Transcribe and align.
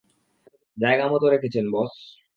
জায়গামতো 0.77 1.25
রেখেছেন, 1.29 1.65
বস। 1.71 1.93